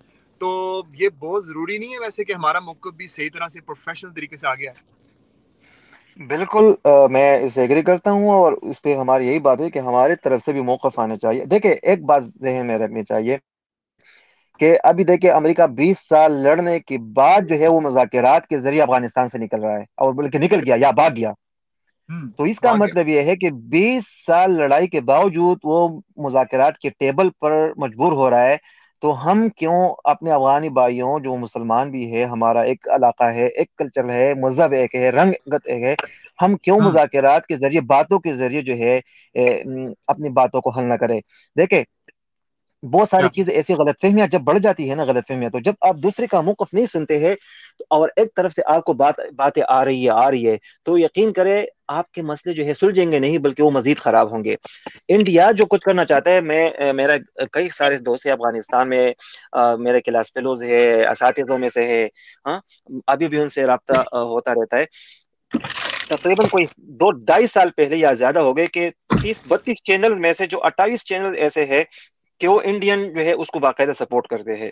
[0.40, 0.50] تو
[0.94, 4.36] یہ بہت ضروری نہیں ہے ویسے کہ ہمارا موقف بھی صحیح طرح سے پروفیشنل طریقے
[4.36, 4.82] سے آگے آئے۔
[6.20, 6.64] بالکل
[7.10, 10.42] میں اسے ایگری کرتا ہوں اور اس پہ ہماری یہی بات ہے کہ ہماری طرف
[10.44, 13.36] سے بھی موقف آنے چاہیے۔ دیکھیں ایک بات ذہن میں رکھنی چاہیے
[14.60, 18.82] کہ ابھی دیکھیں امریکہ بیس سال لڑنے کے بعد جو ہے وہ مذاکرات کے ذریعے
[18.82, 21.32] افغانستان سے نکل رہا ہے اور بلکہ نکل گیا یا بھاگ گیا۔
[22.38, 26.90] تو اس کا مطلب یہ ہے کہ بیس سال لڑائی کے باوجود وہ مذاکرات کے
[26.90, 28.56] ٹیبل پر مجبور ہو رہا ہے۔
[29.02, 29.78] تو ہم کیوں
[30.12, 34.72] اپنے افغانی بھائیوں جو مسلمان بھی ہے ہمارا ایک علاقہ ہے ایک کلچر ہے مذہب
[34.74, 35.94] ایک ہے رنگ ایک ہے
[36.38, 38.98] ہم کیوں مذاکرات کے ذریعے باتوں کے ذریعے جو ہے
[40.06, 41.18] اپنی باتوں کو حل نہ کرے
[41.56, 41.82] دیکھیں
[42.82, 45.74] بہت ساری چیزیں ایسی غلط فہمیاں جب بڑھ جاتی ہے نا غلط فہمیاں تو جب
[45.82, 47.32] آپ دوسرے کا موقف نہیں سنتے ہیں
[47.90, 50.96] اور ایک طرف سے آپ کو بات باتیں آ رہی ہے آ رہی ہے تو
[50.98, 54.44] یقین کرے آپ کے مسئلے جو ہے سلجھیں گے نہیں بلکہ وہ مزید خراب ہوں
[54.44, 54.56] گے۔
[55.08, 56.62] انڈیا جو کچھ کرنا چاہتا ہے میں
[56.94, 57.16] میرا
[57.52, 59.12] کئی سارے دوست ہیں افغانستان میں
[59.78, 62.04] میرے کلاس فیلوز ہے اساتذوں میں سے ہے
[62.46, 62.58] ہاں
[63.08, 64.84] ابھی بھی ان سے رابطہ ہوتا رہتا ہے۔
[66.10, 66.64] تقریباً کوئی
[66.96, 68.88] دو ڈھائی سال پہلے یا زیادہ ہو گئے کہ
[69.22, 71.82] تیس بتیس چینل میں سے جو اٹھائیس چینل ایسے ہیں
[72.40, 74.70] کہ وہ انڈین جو ہے اس کو باقاعدہ سپورٹ کرتے ہیں۔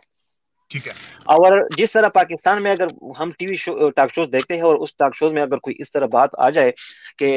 [0.71, 0.93] ٹھیک ہے۔
[1.27, 2.87] اور جس طرح پاکستان میں اگر
[3.19, 5.77] ہم T V show talk shows دیکھتے ہیں اور اس ٹاک شوز میں اگر کوئی
[5.79, 6.73] اس طرح بات آ جائے
[7.19, 7.29] کہ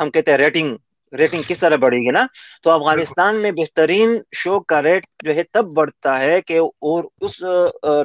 [0.00, 0.76] ہم کہتے ہیں ریٹنگ
[1.12, 2.24] ریٹنگ کس طرح بڑھے گی نا؟
[2.62, 7.36] تو افغانستان میں بہترین شو کا ریٹ جو ہے تب بڑھتا ہے کہ اور اس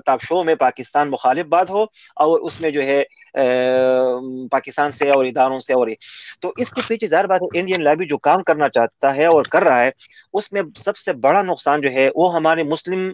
[0.05, 1.83] ٹاک شو میں پاکستان مخالف بات ہو
[2.17, 3.01] اور اس میں جو ہے
[4.51, 5.87] پاکستان سے اور اداروں سے اور
[6.41, 9.43] تو اس کے پیچھے ظاہر بات ہے انڈین لابی جو کام کرنا چاہتا ہے اور
[9.47, 9.89] کر رہا ہے
[10.33, 13.09] اس میں سب سے بڑا نقصان جو ہے وہ ہمارے مسلم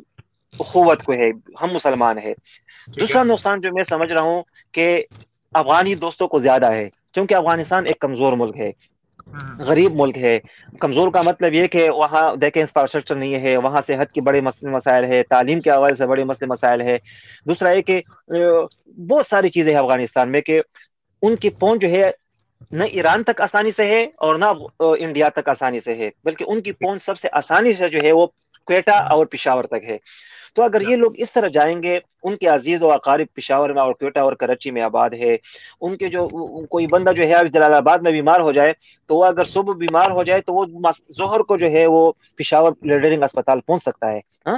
[0.60, 1.30] اخوت کو ہے
[1.62, 2.34] ہم مسلمان ہے۔
[2.95, 4.41] دوسرا نقصان جو میں سمجھ رہا ہوں
[4.73, 4.86] کہ
[5.54, 8.71] افغانی دوستوں کو زیادہ ہے کیونکہ افغانستان ایک کمزور ملک ہے۔
[9.59, 10.37] غریب ملک ہے۔
[10.79, 14.71] کمزور کا مطلب یہ کہ وہاں دیکھیں انفراسٹرکچر نہیں ہے، وہاں صحت کے بڑے مسئلے
[14.71, 16.97] مسائل ہے تعلیم کے حوالے سے بڑے مسئلے، مسائل ہے
[17.45, 20.59] دوسرا یہ کہ بہت ساری چیزیں ہیں افغانستان میں کہ
[21.21, 22.09] ان کی پہنچ جو ہے،
[22.71, 24.45] نہ ایران تک آسانی سے ہے اور نہ
[24.79, 28.11] انڈیا تک آسانی سے ہے۔ بلکہ ان کی پہنچ سب سے آسانی سے جو ہے،
[28.11, 28.25] وہ
[28.67, 29.97] کوئٹہ اور پشاور تک ہے۔
[30.55, 33.81] تو اگر یہ لوگ اس طرح جائیں گے ان کے عزیز و اقارب پشاور میں
[33.81, 35.35] اور کوئٹہ اور کراچی میں آباد ہے
[35.81, 36.27] ان کے جو
[36.69, 38.73] کوئی بندہ جو ہے جلال آباد میں بیمار ہو جائے
[39.09, 40.65] تو وہ اگر صبح بیمار ہو جائے تو وہ
[41.13, 44.57] ظہر کو جو ہے وہ پشاور لیڈرنگ اسپتال پہنچ سکتا ہے۔ ہاں؟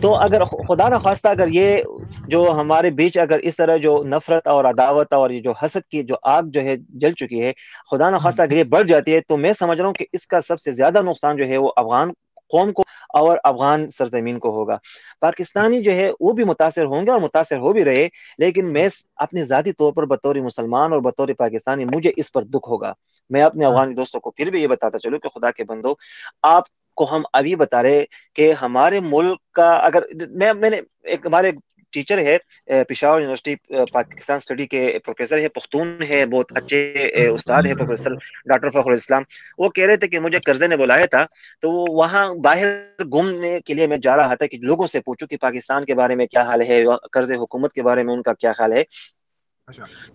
[0.00, 1.80] تو اگر خدا نخواستہ اگر یہ
[2.28, 6.16] جو ہمارے بیچ اگر اس طرح جو نفرت اور عداوت اور جو حسد کی جو
[6.28, 7.52] آگ جو ہے جل چکی ہے
[7.90, 10.40] خدا نخواستہ اگر یہ بڑھ جاتی ہے تو میں سمجھ رہا ہوں کہ اس کا
[10.40, 12.10] سب سے زیادہ نقصان جو ہے وہ افغان
[12.50, 14.76] قوم کو اور افغان سرزمین کو ہوگا۔
[15.20, 18.88] پاکستانی جو ہے وہ بھی متاثر ہوں گے اور متاثر ہو بھی رہے لیکن میں
[19.16, 22.92] اپنے ذاتی طور پر بطور مسلمان اور بطور پاکستانی مجھے اس پر دکھ ہوگا۔
[23.30, 25.94] میں اپنے افغانی دوستوں کو پھر بھی یہ بتاتا چلوں کہ خدا کے بندو
[26.42, 26.64] آپ
[26.96, 31.52] کو ہم ابھی بتا رہے کہ ہمارے ملک کا اگر میں میں نے ایک ہمارے
[31.92, 32.36] ٹیچر ہے
[32.84, 33.54] پشاور یونیورسٹی
[33.92, 36.80] پاکستان اسٹڈی کے پروفیسر ہے پختون ہے، بہت اچھے
[37.16, 38.14] eh, استاد ہے پروفیسر
[38.46, 39.22] ڈاکٹر فخر اسلام
[39.58, 41.24] وہ کہہ رہے تھے کہ مجھے قرضے نے بلایا تھا،
[41.62, 45.36] تو وہاں باہر گھومنے کے لیے میں جا رہا تھا کہ لوگوں سے پوچھوں کہ
[45.40, 48.52] پاکستان کے بارے میں کیا حال ہے قرض حکومت کے بارے میں ان کا کیا
[48.52, 48.82] خیال ہے۔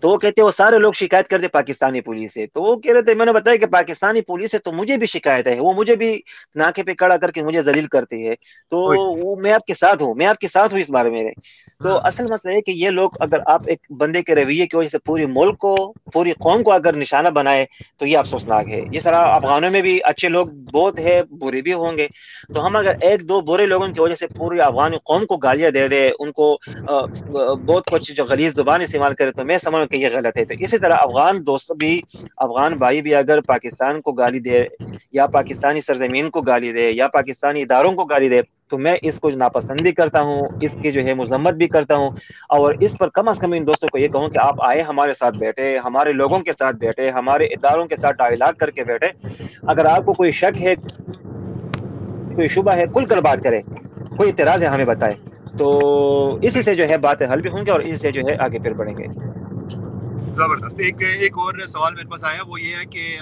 [0.00, 3.02] تو وہ کہتے وہ سارے لوگ شکایت کرتے پاکستانی پولیس سے۔ تو وہ کہہ رہے
[3.02, 5.96] تھے میں نے بتایا کہ پاکستانی پولیس ہے تو مجھے بھی شکایت ہے وہ مجھے
[5.96, 6.10] بھی
[6.56, 8.34] ناکے پہ کڑا کر کے مجھے ذلیل کرتی ہے۔
[8.72, 8.78] تو
[9.18, 11.22] وہ میں آپ کے ساتھ ہوں میں آپ کے ساتھ ہوں اس بارے میں۔
[11.80, 14.76] تو ہاں۔ اصل مسئلہ ہے کہ یہ لوگ اگر آپ ایک بندے کے رویے کی
[14.76, 15.74] وجہ سے پوری ملک کو
[16.12, 17.64] پوری قوم کو اگر نشانہ بنائے
[17.98, 21.72] تو یہ افسوسناک ہے۔ یہ سارا افغانوں میں بھی اچھے لوگ بہت ہے برے بھی
[21.74, 22.06] ہوں گے۔
[22.48, 25.70] تو ہم اگر ایک دو برے لوگوں کی وجہ سے پوری افغان قوم کو گالیاں
[25.70, 26.46] دے دے ان کو
[27.64, 30.44] بہت کچھ جو غلیظ زبان استعمال کرے تو تو میں سمجھ کہ یہ غلط ہے۔
[30.44, 32.00] تو اسی طرح افغان دوست بھی،
[32.36, 34.64] افغان بھائی بھی اگر پاکستان کو گالی دے
[35.12, 39.18] یا پاکستانی سرزمین کو گالی دے یا پاکستانی اداروں کو گالی دے، تو میں اس
[39.20, 42.10] کو ناپسند بھی کرتا ہوں، اس کی جو ہے مذمت بھی کرتا ہوں۔
[42.48, 45.14] اور اس پر کم از کم ان دوستوں کو یہ کہوں کہ آپ آئے ہمارے
[45.14, 49.08] ساتھ بیٹھے، ہمارے لوگوں کے ساتھ بیٹھے، ہمارے اداروں کے ساتھ ڈائلاگ کر کے بیٹھے۔
[49.62, 50.74] اگر آپ کو کوئی شک ہے،
[52.34, 53.60] کوئی شبہ ہے، کل کر بات کرے
[54.16, 57.70] کوئی اعتراض ہے ہمیں بتائے تو اسی سے جو ہے باتیں حل بھی ہوں گے
[57.70, 59.06] اور اسی سے جو ہے آگے پھر بڑھیں گے
[60.34, 63.18] زبردست ایک ایک اور سوال میرے پاس آیا وہ یہ ہے کہ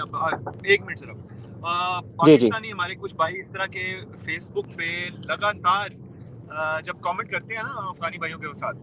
[0.63, 1.15] ایک منٹ صرف
[1.61, 3.83] جی، جی۔ پاکستانی ہمارے کچھ بھائی اس طرح کے
[4.25, 4.91] فیس بک پہ
[5.25, 5.89] لگاتار
[6.83, 8.77] جب کامنٹ کرتے ہیں نا افغانی بھائیوں کے ساتھ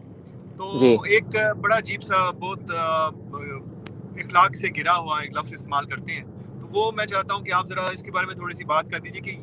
[0.57, 6.13] تو جی۔ ایک بڑا عجیب سا بہت اخلاق سے گرا ہوا ایک لفظ استعمال کرتے
[6.13, 6.23] ہیں
[6.61, 8.89] تو وہ میں چاہتا ہوں کہ آپ ذرا اس کے بارے میں تھوڑی سی بات
[8.91, 9.37] کر دیجیے کہ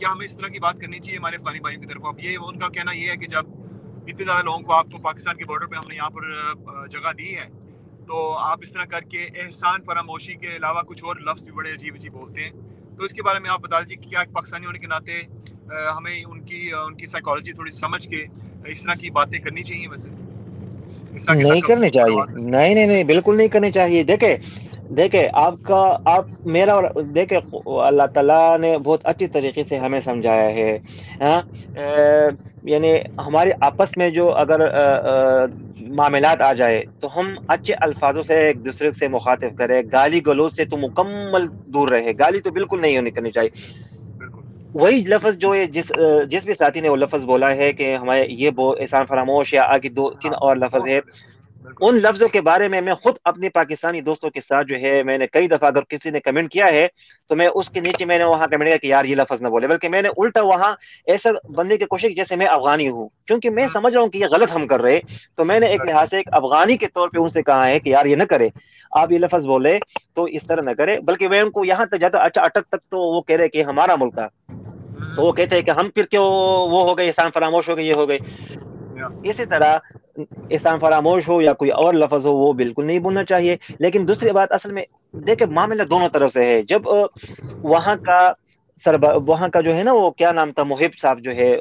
[0.00, 2.36] کیا ہمیں اس طرح کی بات کرنی چاہیے ہمارے افغانی بھائیوں کی طرف؟ اب یہ
[2.46, 3.44] ان کا کہنا یہ ہے کہ جب
[4.06, 6.22] اتنے زیادہ لوگوں کو آپ کو پاکستان کے بارڈر پہ ہم نے یہاں پر
[6.86, 7.46] جگہ دی ہے
[8.06, 11.72] تو آپ اس طرح کر کے احسان فراموشی کے علاوہ کچھ اور لفظ بھی بڑے
[11.72, 12.50] عجیب عجیب بولتے ہیں۔
[12.98, 15.22] تو اس کے بارے میں آپ بتا دیجیے کہ کیا پاکستانی ہونے کے ناطے
[15.96, 18.24] ہمیں ان کی ان کی سائیکالوجی تھوڑی سمجھ کے
[18.66, 20.10] اس طرح کی باتیں کرنی چاہیے ویسے؟
[21.32, 24.36] نہیں کرنی چاہیے۔ نہیں نہیں نہیں بالکل نہیں کرنی چاہیے۔ دیکھیں
[24.90, 26.80] دیکھیں آپ کا آپ میرا
[27.14, 27.38] دیکھیں
[27.80, 30.70] اللہ تعالیٰ نے بہت اچھی طریقے سے ہمیں سمجھایا ہے
[31.20, 31.40] ہاں؟
[32.64, 34.60] یعنی ہمارے آپس میں جو اگر
[35.90, 40.56] معاملات آ جائے تو ہم اچھے الفاظوں سے ایک دوسرے سے مخاطب کرے گالی گلوز
[40.56, 43.50] سے تو مکمل دور رہے گالی تو بالکل نہیں ہونی کرنی چاہیے۔
[44.74, 45.90] وہی لفظ جو جس
[46.28, 48.50] جس بھی ساتھی نے وہ لفظ بولا ہے کہ ہمارے یہ
[48.80, 51.00] احسان فراموش یا آگے دو تین اور لفظ ہے۔
[51.80, 55.18] ان لفظوں کے بارے میں میں خود اپنے پاکستانی دوستوں کے ساتھ جو ہے میں
[55.18, 56.86] نے کئی دفعہ اگر کسی نے کمنٹ کیا ہے
[57.28, 59.48] تو میں اس کے نیچے میں نے وہاں کمنٹ کیا کہ یار یہ لفظ نہ
[59.48, 60.74] بولے بلکہ میں نے الٹا وہاں
[61.06, 64.26] ایسا بندے کی کوشش جیسے میں افغانی ہوں۔ کیونکہ میں سمجھ رہا ہوں کہ یہ
[64.30, 65.00] غلط ہم کر رہے
[65.36, 67.80] تو میں نے ایک لحاظ سے ایک افغانی کے طور پہ ان سے کہا ہے
[67.80, 68.48] کہ یار یہ نہ کرے
[68.90, 69.78] آپ یہ لفظ بولے
[70.14, 72.90] تو اس طرح نہ کرے۔ بلکہ میں ان کو یہاں تک جاتا اچھا اٹک تک
[72.90, 74.28] تو وہ کہہ رہے کہ ہمارا ملک تھا۔
[75.16, 76.24] تو وہ کہتے ہیں کہ ہم پھر کیوں
[76.70, 78.18] وہ ہو گئے احسان فراموش ہو گئے یہ ہو گئے۔
[79.22, 79.78] اسی طرح
[80.50, 84.30] احسان فراموش ہو یا کوئی اور لفظ ہو وہ بالکل نہیں بولنا چاہیے۔ لیکن دوسری
[84.30, 86.82] بات اصل میں دیکھیں معاملہ دونوں طرف سے ہے۔ جب
[87.62, 88.32] وہاں کا
[88.84, 88.94] سر
[89.26, 91.56] وہاں کا جو ہے نا وہ کیا نام تھا محب صاحب جو ہے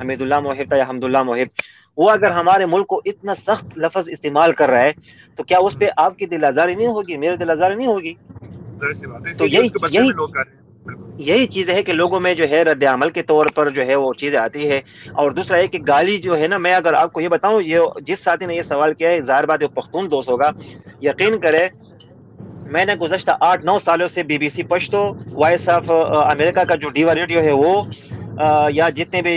[0.00, 1.60] حمید اللہ محب تھا یا حمد اللہ محب
[1.96, 4.92] وہ اگر ہمارے ملک کو اتنا سخت لفظ استعمال کر رہا ہے
[5.36, 8.14] تو کیا اس پہ آپ کی دل آزاری نہیں ہوگی؟ میرے دل آزاری نہیں ہوگی؟
[9.38, 10.12] تو یہی
[11.18, 13.94] یہی چیز ہے کہ لوگوں میں جو ہے رد عمل کے طور پر جو ہے
[13.94, 14.80] وہ چیز آتی ہے
[15.12, 17.78] اور دوسرا ہے کہ گالی جو ہے نا، میں اگر آپ کو یہ بتاؤں، یہ
[18.02, 20.50] جس ساتھی نے یہ سوال کیا ہے، ظاہر بات پختون دوست ہوگا۔
[21.02, 21.66] یقین کرے
[22.72, 26.74] میں نے گزشتہ آٹھ نو سالوں سے B B C Pashto, voice of America کا
[26.74, 27.82] جو ڈیوا ریڈیو ہے وہ
[28.70, 29.34] یا جتنے بھی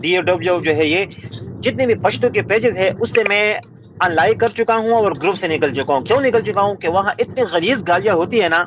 [0.00, 1.04] ڈی او ڈبلیو جو ہے یہ،
[1.60, 3.54] جتنے بھی پشتو کے پیجز ہے اس سے میں
[4.00, 6.74] ان لائک کر چکا ہوں اور گروپ سے نکل چکا ہوں۔ کیوں نکل چکا ہوں؟
[6.74, 8.64] کہ وہاں اتنی غلیظ گالیاں ہوتی ہے نا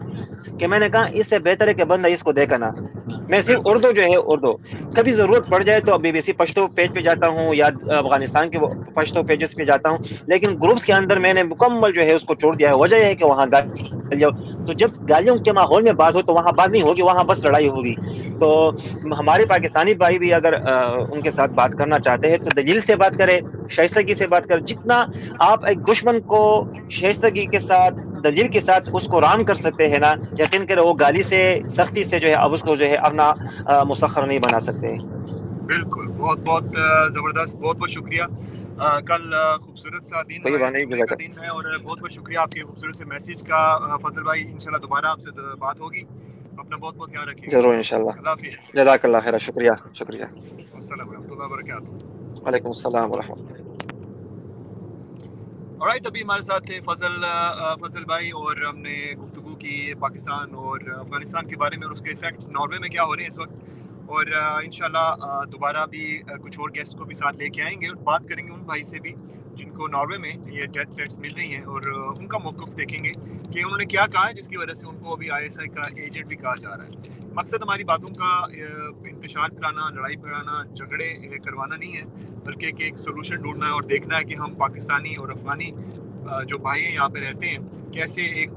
[0.62, 2.70] کہ میں نے کہا اس سے بہتر ہے کہ بندہ اس کو دیکھا نا۔
[3.30, 4.52] میں صرف اردو جو ہے اردو۔
[4.96, 8.50] کبھی ضرورت پڑ جائے تو B B C Pashto page پہ جاتا ہوں یا افغانستان
[8.50, 8.60] کے
[8.96, 9.98] پشتو پیجز پہ جاتا ہوں۔
[10.28, 12.96] لیکن گروپس کے اندر میں نے مکمل جو ہے اس کو چھوڑ دیا ہے۔ وجہ
[12.96, 14.30] یہ ہے کہ وہاں گالیاں
[14.68, 17.46] تو جب گالیوں کے ماحول میں بات ہو تو وہاں بات نہیں ہوگی، وہاں بس
[17.46, 17.94] لڑائی ہوگی۔
[18.40, 18.48] تو
[19.20, 20.54] ہمارے پاکستانی بھائی بھی اگر
[21.10, 24.48] ان کے ساتھ بات کرنا چاہتے ہیں تو دلیل سے بات کرے شائستگی سے بات
[24.48, 25.06] کرے جتنا
[25.40, 26.42] آپ ایک دشمن کو
[26.90, 30.82] شائستگی کے ساتھ دلیل کے ساتھ اس کو رام کر سکتے ہیں نا یقین کرے
[30.82, 33.34] وہ گالی سے سختی سے جو ہے اب اس کو جو ہے اپنا
[33.84, 34.96] مسخر نہیں بنا سکتے۔
[35.66, 36.64] بالکل بہت بہت
[37.14, 38.24] زبردست بہت بہت شکریہ۔
[39.06, 43.62] کل خوبصورت سا دن ہے اور بہت بہت شکریہ آپ کے خوبصورت سے میسیج کا۔
[43.98, 45.30] فضل بھائی انشاءاللہ دوبارہ آپ سے
[45.60, 46.04] بات ہوگی۔
[46.58, 50.26] اپنا بہت بہت خیال رکھیے۔ ضرور انشاءاللہ۔ اللہ حافظ۔ جزاک اللہ خیر شکریہ شکریہ۔
[50.74, 53.91] السلام ورحمۃ اللہ وبرکاتہ وعلیکم السلام ورحمۃ اللہ۔
[55.82, 57.24] رائٹ ابھی ہمارے ساتھ تھے فضل
[57.82, 62.02] فضل بھائی اور ہم نے گفتگو کی پاکستان اور افغانستان کے بارے میں اور اس
[62.02, 63.54] کے افیکٹس ناروے میں کیا ہو رہے ہیں اس وقت۔
[64.06, 64.26] اور
[64.64, 66.06] انشاءاللہ دوبارہ بھی
[66.44, 68.64] کچھ اور گیسٹ کو بھی ساتھ لے کے آئیں گے اور بات کریں گے ان
[68.64, 69.14] بھائی سے بھی۔
[69.58, 71.82] جن کو ناروے میں یہ ڈیتھ تھریٹس مل رہی ہیں اور
[72.18, 73.12] ان کا موقف دیکھیں گے
[73.52, 75.58] کہ انہوں نے کیا کہا ہے جس کی وجہ سے ان کو ابھی آئی ایس
[75.60, 78.32] آئی کا ایجنٹ بھی کہا جا رہا ہے۔ مقصد ہماری باتوں کا
[79.10, 82.04] انتشار پھیلانا، لڑائی پھیلانا، جھگڑے کروانا نہیں ہے،
[82.46, 85.72] بلکہ کہ ایک سولوشن ڈھونڈنا ہے اور دیکھنا ہے کہ ہم پاکستانی اور افغانی
[86.48, 87.58] جو بھائی ہیں یہاں پہ رہتے ہیں،
[87.94, 88.52] کیسے ایک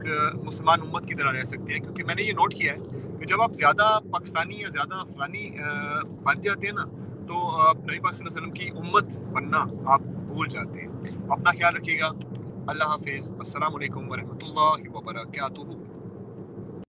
[0.45, 2.79] مسلمان امت کی طرح رہ سکتے ہیں۔ کیونکہ میں نے یہ نوٹ کیا ہے
[3.19, 5.49] کہ جب آپ زیادہ پاکستانی یا زیادہ افغانی
[6.25, 6.85] بن جاتے ہیں نا،
[7.29, 10.01] تو نبی پاک صلی اللہ علیہ وسلم کی امت بننا، آپ
[10.35, 10.89] بھول جاتے ہیں۔
[11.31, 12.11] اپنا خیال رکھیے گا۔
[12.67, 15.84] اللہ حافظ۔ السلام علیکم ورحمۃ اللہ وبرکاتہ۔